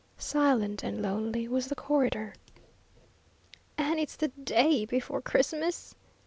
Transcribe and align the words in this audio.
Silent 0.17 0.81
and 0.81 0.99
lonely 0.99 1.47
was 1.47 1.67
the 1.67 1.75
corridor. 1.75 2.33
"And 3.77 3.99
it's 3.99 4.15
the 4.15 4.29
day 4.29 4.83
before 4.83 5.21
Christmas!" 5.21 5.93